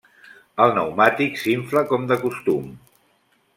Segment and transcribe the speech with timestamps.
[0.63, 2.75] El pneumàtic s'infla com de costum.